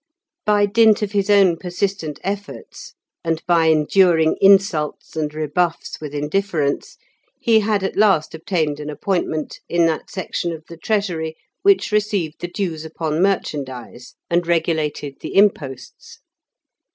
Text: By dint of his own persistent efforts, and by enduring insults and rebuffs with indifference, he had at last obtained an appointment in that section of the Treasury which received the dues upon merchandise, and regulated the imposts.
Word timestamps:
By 0.47 0.65
dint 0.65 1.03
of 1.03 1.11
his 1.11 1.29
own 1.29 1.57
persistent 1.57 2.19
efforts, 2.23 2.95
and 3.23 3.43
by 3.45 3.67
enduring 3.69 4.35
insults 4.41 5.15
and 5.15 5.31
rebuffs 5.31 6.01
with 6.01 6.15
indifference, 6.15 6.97
he 7.39 7.59
had 7.59 7.83
at 7.83 7.95
last 7.95 8.33
obtained 8.33 8.79
an 8.79 8.89
appointment 8.89 9.59
in 9.69 9.85
that 9.85 10.09
section 10.09 10.51
of 10.53 10.65
the 10.67 10.77
Treasury 10.77 11.35
which 11.61 11.91
received 11.91 12.41
the 12.41 12.47
dues 12.47 12.83
upon 12.83 13.21
merchandise, 13.21 14.15
and 14.27 14.47
regulated 14.47 15.17
the 15.19 15.35
imposts. 15.35 16.17